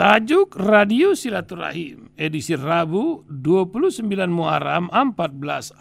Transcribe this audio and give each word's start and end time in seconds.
Bertajuk 0.00 0.56
Radio 0.56 1.12
Silaturahim, 1.12 2.08
edisi 2.16 2.56
Rabu 2.56 3.20
29 3.28 4.08
Muharram 4.32 4.88
1445 4.88 5.76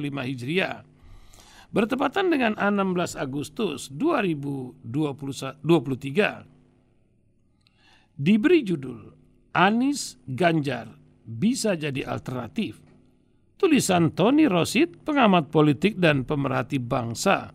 Hijriah. 0.00 0.80
Bertepatan 1.68 2.32
dengan 2.32 2.56
16 2.56 3.20
Agustus 3.20 3.92
2023. 3.92 4.88
Diberi 8.16 8.64
judul 8.64 9.12
Anis 9.52 10.16
Ganjar 10.24 10.96
bisa 11.28 11.76
jadi 11.76 12.00
alternatif. 12.08 12.80
Tulisan 13.60 14.16
Tony 14.16 14.48
Rosid, 14.48 15.04
pengamat 15.04 15.52
politik 15.52 16.00
dan 16.00 16.24
pemerhati 16.24 16.80
bangsa. 16.80 17.52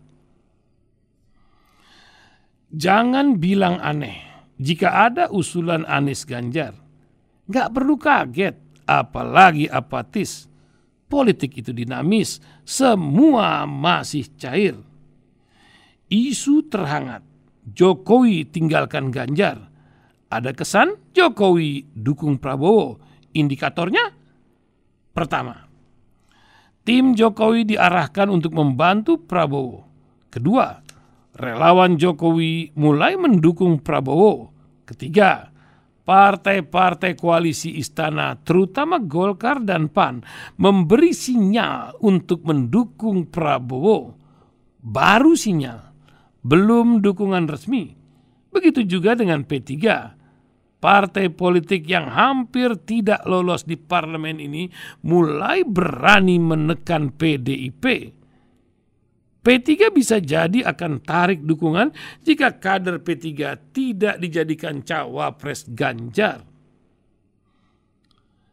Jangan 2.70 3.42
bilang 3.42 3.82
aneh 3.82 4.25
jika 4.56 5.08
ada 5.08 5.28
usulan 5.32 5.84
Anies 5.84 6.24
Ganjar. 6.24 6.76
Gak 7.46 7.72
perlu 7.72 7.94
kaget, 8.00 8.56
apalagi 8.88 9.70
apatis. 9.70 10.50
Politik 11.06 11.54
itu 11.54 11.70
dinamis, 11.70 12.42
semua 12.66 13.62
masih 13.62 14.26
cair. 14.34 14.74
Isu 16.10 16.66
terhangat, 16.66 17.22
Jokowi 17.62 18.46
tinggalkan 18.50 19.14
Ganjar. 19.14 19.70
Ada 20.26 20.50
kesan 20.50 20.98
Jokowi 21.14 21.86
dukung 21.94 22.42
Prabowo. 22.42 22.98
Indikatornya? 23.36 24.10
Pertama, 25.14 25.66
tim 26.82 27.14
Jokowi 27.14 27.76
diarahkan 27.76 28.26
untuk 28.26 28.50
membantu 28.54 29.22
Prabowo. 29.22 29.86
Kedua, 30.30 30.82
relawan 31.36 32.00
Jokowi 32.00 32.72
mulai 32.80 33.14
mendukung 33.20 33.84
Prabowo. 33.84 34.50
Ketiga, 34.88 35.52
partai-partai 36.08 37.12
koalisi 37.18 37.76
istana, 37.76 38.38
terutama 38.40 38.96
Golkar 39.02 39.60
dan 39.60 39.92
PAN, 39.92 40.24
memberi 40.56 41.12
sinyal 41.12 42.00
untuk 42.00 42.46
mendukung 42.48 43.28
Prabowo. 43.28 44.16
Baru 44.80 45.36
sinyal, 45.36 45.92
belum 46.40 47.04
dukungan 47.04 47.44
resmi. 47.50 47.92
Begitu 48.48 48.86
juga 48.88 49.12
dengan 49.12 49.44
P3. 49.44 49.74
Partai 50.76 51.32
politik 51.32 51.88
yang 51.88 52.06
hampir 52.08 52.78
tidak 52.86 53.26
lolos 53.26 53.66
di 53.66 53.74
parlemen 53.74 54.38
ini 54.38 54.70
mulai 55.02 55.66
berani 55.66 56.38
menekan 56.38 57.10
PDIP 57.16 58.15
P3 59.46 59.94
bisa 59.94 60.18
jadi 60.18 60.66
akan 60.66 61.06
tarik 61.06 61.46
dukungan 61.46 61.94
jika 62.26 62.58
kader 62.58 62.98
P3 62.98 63.30
tidak 63.70 64.18
dijadikan 64.18 64.82
cawapres 64.82 65.70
Ganjar. 65.70 66.42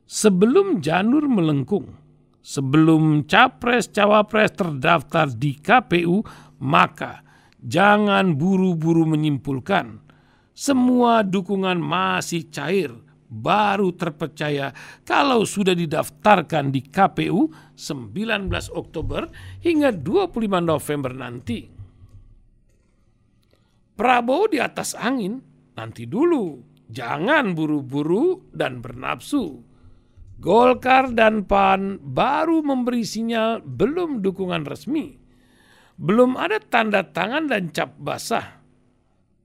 Sebelum 0.06 0.86
janur 0.86 1.26
melengkung, 1.26 1.98
sebelum 2.46 3.26
capres-cawapres 3.26 4.54
terdaftar 4.54 5.34
di 5.34 5.58
KPU, 5.58 6.22
maka 6.62 7.26
jangan 7.58 8.38
buru-buru 8.38 9.10
menyimpulkan 9.10 9.98
semua 10.54 11.26
dukungan 11.26 11.82
masih 11.82 12.46
cair 12.54 12.94
baru 13.34 13.98
terpercaya 13.98 14.70
kalau 15.02 15.42
sudah 15.42 15.74
didaftarkan 15.74 16.70
di 16.70 16.86
KPU 16.86 17.50
19 17.74 18.54
Oktober 18.78 19.26
hingga 19.66 19.90
25 19.90 20.62
November 20.62 21.12
nanti. 21.18 21.66
Prabowo 23.94 24.50
di 24.50 24.58
atas 24.62 24.94
angin, 24.94 25.42
nanti 25.74 26.06
dulu. 26.06 26.62
Jangan 26.94 27.58
buru-buru 27.58 28.54
dan 28.54 28.82
bernafsu. 28.82 29.62
Golkar 30.38 31.14
dan 31.14 31.46
PAN 31.46 31.98
baru 32.02 32.62
memberi 32.62 33.02
sinyal 33.02 33.66
belum 33.66 34.22
dukungan 34.22 34.66
resmi. 34.66 35.18
Belum 35.98 36.36
ada 36.38 36.58
tanda 36.58 37.06
tangan 37.06 37.48
dan 37.48 37.70
cap 37.70 37.96
basah 38.02 38.63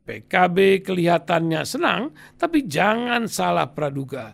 PKB 0.08 0.88
kelihatannya 0.88 1.68
senang, 1.68 2.16
tapi 2.40 2.64
jangan 2.64 3.28
salah 3.28 3.68
praduga. 3.76 4.32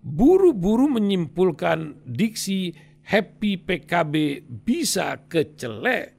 Buru-buru 0.00 0.88
menyimpulkan 0.88 2.00
diksi 2.08 2.72
happy 3.04 3.60
PKB 3.60 4.40
bisa 4.48 5.20
kecelek. 5.28 6.16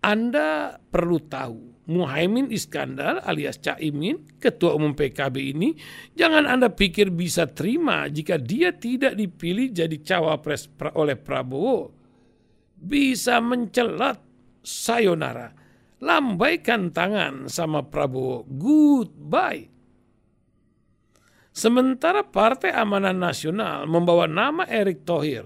Anda 0.00 0.80
perlu 0.80 1.20
tahu, 1.20 1.84
Muhaimin 1.92 2.48
Iskandar 2.48 3.20
alias 3.28 3.60
Caimin, 3.60 4.40
ketua 4.40 4.72
umum 4.72 4.96
PKB 4.96 5.36
ini, 5.52 5.76
jangan 6.16 6.48
Anda 6.48 6.72
pikir 6.72 7.12
bisa 7.12 7.44
terima 7.52 8.08
jika 8.08 8.40
dia 8.40 8.72
tidak 8.72 9.20
dipilih 9.20 9.68
jadi 9.68 10.00
cawapres 10.00 10.72
oleh 10.96 11.20
Prabowo. 11.20 11.92
Bisa 12.80 13.44
mencelat 13.44 14.24
sayonara 14.64 15.60
lambaikan 16.00 16.90
tangan 16.90 17.46
sama 17.46 17.84
Prabowo, 17.86 18.48
goodbye. 18.48 19.68
Sementara 21.50 22.24
Partai 22.24 22.72
Amanah 22.72 23.12
Nasional 23.12 23.84
membawa 23.84 24.24
nama 24.24 24.64
Erick 24.64 25.04
Thohir. 25.04 25.44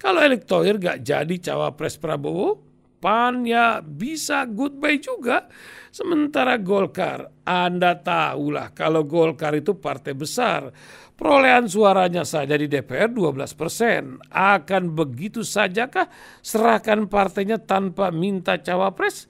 Kalau 0.00 0.24
Erick 0.24 0.48
Thohir 0.48 0.80
gak 0.80 1.04
jadi 1.04 1.36
cawapres 1.36 2.00
Prabowo, 2.00 2.64
PAN 3.00 3.44
ya 3.44 3.84
bisa 3.84 4.48
goodbye 4.48 5.00
juga. 5.00 5.48
Sementara 5.90 6.56
Golkar, 6.60 7.32
Anda 7.42 7.98
tahulah 7.98 8.72
kalau 8.72 9.04
Golkar 9.04 9.56
itu 9.58 9.76
partai 9.76 10.14
besar. 10.14 10.70
Perolehan 11.18 11.68
suaranya 11.68 12.24
saja 12.24 12.56
di 12.56 12.64
DPR 12.64 13.12
12 13.12 13.52
persen. 13.52 14.16
Akan 14.32 14.96
begitu 14.96 15.44
sajakah 15.44 16.08
serahkan 16.40 17.10
partainya 17.12 17.60
tanpa 17.60 18.08
minta 18.08 18.56
cawapres? 18.56 19.28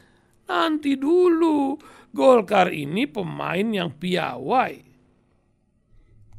Nanti 0.50 0.98
dulu, 0.98 1.78
Golkar 2.10 2.74
ini 2.74 3.06
pemain 3.06 3.62
yang 3.62 3.94
piawai. 3.94 4.74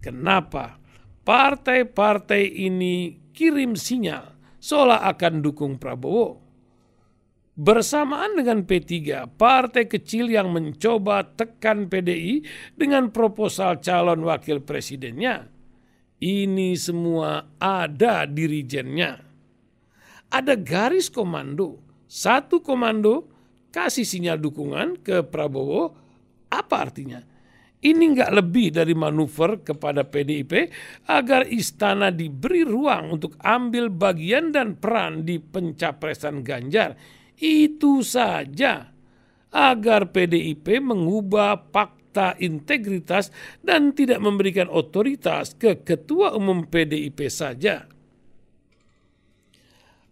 Kenapa? 0.03 0.75
Partai-partai 1.23 2.43
ini 2.43 3.15
kirim 3.31 3.79
sinyal 3.79 4.35
seolah 4.59 5.07
akan 5.07 5.39
dukung 5.39 5.79
Prabowo. 5.79 6.43
Bersamaan 7.55 8.35
dengan 8.35 8.67
P3, 8.67 9.31
partai 9.39 9.87
kecil 9.87 10.27
yang 10.27 10.51
mencoba 10.51 11.23
tekan 11.31 11.87
PDI 11.87 12.43
dengan 12.75 13.15
proposal 13.15 13.79
calon 13.79 14.27
wakil 14.27 14.59
presidennya. 14.59 15.47
Ini 16.19 16.75
semua 16.75 17.47
ada 17.63 18.27
dirijennya. 18.27 19.23
Ada 20.31 20.59
garis 20.59 21.07
komando, 21.07 21.79
satu 22.11 22.59
komando 22.59 23.30
kasih 23.71 24.03
sinyal 24.05 24.37
dukungan 24.37 24.99
ke 25.01 25.23
Prabowo, 25.25 25.95
apa 26.51 26.75
artinya? 26.77 27.23
Ini 27.81 28.13
nggak 28.13 28.31
lebih 28.37 28.77
dari 28.77 28.93
manuver 28.93 29.65
kepada 29.65 30.05
PDIP 30.05 30.69
agar 31.09 31.49
istana 31.49 32.13
diberi 32.13 32.61
ruang 32.61 33.17
untuk 33.17 33.33
ambil 33.41 33.89
bagian 33.89 34.53
dan 34.53 34.77
peran 34.77 35.25
di 35.25 35.41
pencapresan 35.41 36.45
Ganjar. 36.45 36.93
Itu 37.41 38.05
saja 38.05 38.85
agar 39.49 40.13
PDIP 40.13 40.77
mengubah 40.77 41.73
fakta 41.73 42.37
integritas 42.37 43.33
dan 43.65 43.97
tidak 43.97 44.21
memberikan 44.21 44.69
otoritas 44.69 45.57
ke 45.57 45.81
ketua 45.81 46.37
umum 46.37 46.69
PDIP 46.69 47.33
saja. 47.33 47.89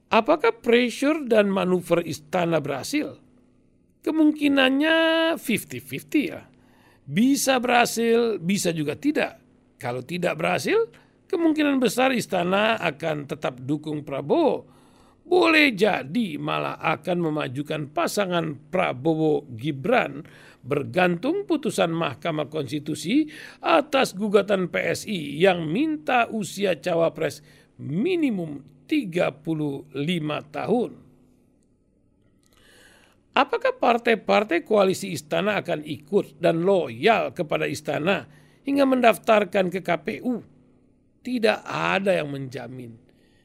Apakah 0.09 0.57
pressure 0.57 1.21
dan 1.29 1.53
manuver 1.53 2.01
istana 2.01 2.57
berhasil? 2.57 3.28
Kemungkinannya 3.99 4.97
50-50 5.35 6.31
ya. 6.31 6.47
Bisa 7.09 7.57
berhasil, 7.57 8.37
bisa 8.39 8.69
juga 8.71 8.95
tidak. 8.95 9.41
Kalau 9.81 10.05
tidak 10.05 10.37
berhasil, 10.37 10.87
kemungkinan 11.25 11.81
besar 11.81 12.13
istana 12.13 12.77
akan 12.77 13.25
tetap 13.25 13.57
dukung 13.63 14.05
Prabowo. 14.05 14.69
Boleh 15.29 15.73
jadi 15.77 16.41
malah 16.41 16.81
akan 16.81 17.29
memajukan 17.29 17.93
pasangan 17.93 18.57
Prabowo 18.73 19.45
Gibran 19.53 20.25
bergantung 20.65 21.45
putusan 21.45 21.93
Mahkamah 21.93 22.49
Konstitusi 22.49 23.29
atas 23.61 24.17
gugatan 24.17 24.73
PSI 24.73 25.37
yang 25.37 25.69
minta 25.69 26.27
usia 26.33 26.81
cawapres 26.81 27.45
minimum 27.77 28.65
35 28.89 29.53
tahun. 30.49 31.08
Apakah 33.37 33.77
partai-partai 33.77 34.65
koalisi 34.65 35.13
istana 35.13 35.61
akan 35.61 35.85
ikut 35.85 36.41
dan 36.41 36.65
loyal 36.65 37.31
kepada 37.31 37.69
istana 37.69 38.25
hingga 38.65 38.85
mendaftarkan 38.89 39.69
ke 39.69 39.79
KPU? 39.85 40.41
Tidak 41.19 41.59
ada 41.67 42.15
yang 42.15 42.33
menjamin. 42.33 42.95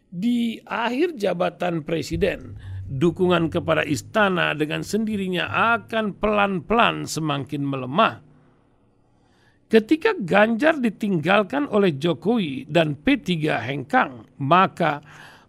Di 0.09 0.63
akhir 0.63 1.19
jabatan 1.19 1.83
presiden, 1.83 2.55
dukungan 2.87 3.51
kepada 3.51 3.83
istana 3.83 4.55
dengan 4.55 4.87
sendirinya 4.87 5.51
akan 5.75 6.17
pelan-pelan 6.17 7.05
semakin 7.09 7.63
melemah. 7.67 8.23
Ketika 9.67 10.15
Ganjar 10.15 10.79
ditinggalkan 10.79 11.67
oleh 11.67 11.99
Jokowi 11.99 12.69
dan 12.71 12.95
P3 12.95 13.59
hengkang, 13.59 14.23
maka 14.39 15.03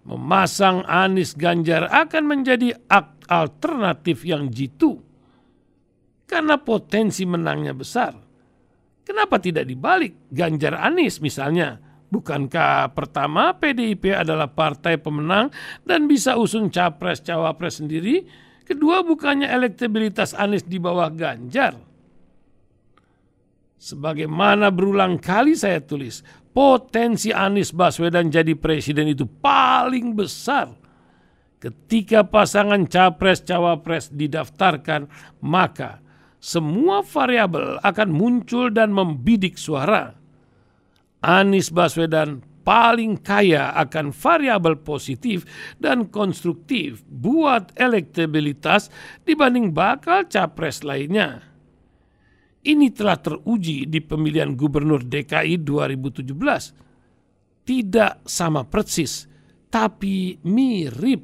memasang 0.06 0.86
Anies 0.86 1.34
Ganjar 1.34 1.90
akan 1.90 2.24
menjadi 2.30 2.78
alternatif 3.25 4.22
yang 4.24 4.54
jitu. 4.54 5.02
Karena 6.25 6.57
potensi 6.57 7.25
menangnya 7.25 7.74
besar. 7.74 8.13
Kenapa 9.06 9.38
tidak 9.38 9.69
dibalik 9.69 10.30
Ganjar 10.34 10.78
Anies 10.81 11.22
misalnya? 11.22 11.78
Bukankah 12.10 12.94
pertama 12.94 13.54
PDIP 13.57 14.13
adalah 14.13 14.50
partai 14.50 14.98
pemenang 14.98 15.54
dan 15.86 16.10
bisa 16.10 16.38
usung 16.38 16.69
capres-cawapres 16.74 17.81
sendiri? 17.81 18.25
Kedua 18.66 19.06
bukannya 19.06 19.46
elektabilitas 19.46 20.34
Anies 20.34 20.66
di 20.66 20.81
bawah 20.81 21.13
Ganjar? 21.13 21.78
Sebagaimana 23.75 24.72
berulang 24.72 25.19
kali 25.19 25.54
saya 25.54 25.83
tulis, 25.83 26.24
potensi 26.56 27.36
Anies 27.36 27.75
Baswedan 27.75 28.31
jadi 28.31 28.56
presiden 28.56 29.12
itu 29.12 29.27
paling 29.27 30.16
besar. 30.16 30.72
Ketika 31.60 32.24
pasangan 32.24 32.88
capres-cawapres 32.88 34.13
didaftarkan, 34.13 35.12
maka 35.44 36.00
semua 36.39 37.01
variabel 37.01 37.81
akan 37.81 38.10
muncul 38.13 38.69
dan 38.69 38.94
membidik 38.94 39.57
suara. 39.57 40.13
Anies 41.25 41.74
Baswedan 41.74 42.45
paling 42.66 43.18
kaya 43.21 43.74
akan 43.78 44.13
variabel 44.13 44.78
positif 44.81 45.45
dan 45.81 46.10
konstruktif 46.10 47.06
buat 47.10 47.74
elektabilitas 47.78 48.94
dibanding 49.25 49.74
bakal 49.74 50.25
capres 50.30 50.86
lainnya. 50.86 51.55
Ini 52.65 52.89
telah 52.89 53.21
teruji 53.21 53.85
di 53.85 54.01
pemilihan 54.01 54.57
gubernur 54.57 55.06
DKI 55.06 55.62
2017. 55.62 56.33
Tidak 57.65 58.13
sama 58.25 58.65
persis, 58.65 59.29
tapi 59.69 60.41
mirip. 60.50 61.21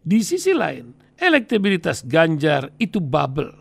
Di 0.00 0.22
sisi 0.22 0.54
lain, 0.54 0.94
elektabilitas 1.18 2.06
Ganjar 2.06 2.70
itu 2.78 3.02
bubble 3.02 3.60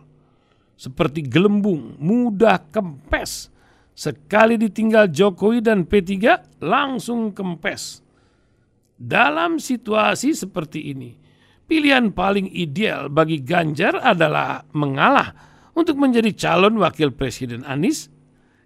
seperti 0.80 1.28
gelembung, 1.28 2.00
mudah 2.00 2.72
kempes. 2.72 3.52
Sekali 3.92 4.56
ditinggal 4.56 5.12
Jokowi 5.12 5.60
dan 5.60 5.84
P3 5.84 6.16
langsung 6.64 7.36
kempes. 7.36 8.00
Dalam 8.96 9.60
situasi 9.60 10.32
seperti 10.32 10.96
ini, 10.96 11.12
pilihan 11.68 12.16
paling 12.16 12.48
ideal 12.56 13.12
bagi 13.12 13.44
Ganjar 13.44 14.00
adalah 14.00 14.64
mengalah 14.72 15.36
untuk 15.74 15.98
menjadi 15.98 16.34
calon 16.34 16.78
wakil 16.80 17.14
presiden 17.14 17.66
Anies. 17.66 18.10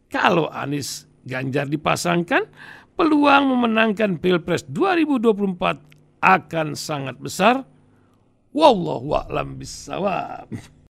Kalau 0.08 0.48
Anies 0.52 1.08
Ganjar 1.24 1.72
dipasangkan, 1.72 2.52
peluang 3.00 3.48
memenangkan 3.48 4.20
Pilpres 4.20 4.68
2024 4.68 6.20
akan 6.20 6.68
sangat 6.76 7.16
besar. 7.16 7.64
Wallahu 8.52 9.16
a'lam 9.16 9.56
bishawab. 9.56 10.52